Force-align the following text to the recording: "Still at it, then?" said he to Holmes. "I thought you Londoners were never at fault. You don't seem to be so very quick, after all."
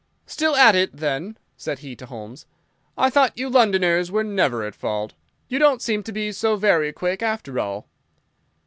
"Still 0.25 0.55
at 0.55 0.73
it, 0.73 0.97
then?" 0.97 1.37
said 1.57 1.77
he 1.85 1.95
to 1.97 2.07
Holmes. 2.07 2.47
"I 2.97 3.11
thought 3.11 3.37
you 3.37 3.47
Londoners 3.49 4.09
were 4.09 4.23
never 4.23 4.63
at 4.63 4.73
fault. 4.73 5.13
You 5.47 5.59
don't 5.59 5.79
seem 5.79 6.01
to 6.01 6.11
be 6.11 6.31
so 6.31 6.55
very 6.55 6.91
quick, 6.91 7.21
after 7.21 7.59
all." 7.59 7.85